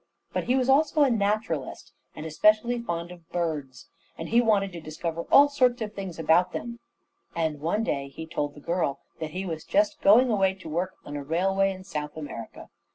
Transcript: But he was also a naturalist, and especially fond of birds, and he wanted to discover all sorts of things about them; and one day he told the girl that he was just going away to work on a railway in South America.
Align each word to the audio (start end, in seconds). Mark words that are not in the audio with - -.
But 0.33 0.45
he 0.45 0.55
was 0.55 0.67
also 0.67 1.03
a 1.03 1.11
naturalist, 1.11 1.93
and 2.15 2.25
especially 2.25 2.81
fond 2.81 3.11
of 3.11 3.29
birds, 3.29 3.87
and 4.17 4.29
he 4.29 4.41
wanted 4.41 4.71
to 4.71 4.81
discover 4.81 5.27
all 5.31 5.47
sorts 5.47 5.79
of 5.83 5.93
things 5.93 6.17
about 6.17 6.53
them; 6.53 6.79
and 7.35 7.59
one 7.59 7.83
day 7.83 8.07
he 8.07 8.25
told 8.25 8.55
the 8.55 8.61
girl 8.61 9.01
that 9.19 9.29
he 9.29 9.45
was 9.45 9.63
just 9.63 10.01
going 10.01 10.31
away 10.31 10.55
to 10.55 10.67
work 10.67 10.95
on 11.05 11.15
a 11.15 11.23
railway 11.23 11.71
in 11.71 11.83
South 11.83 12.17
America. 12.17 12.71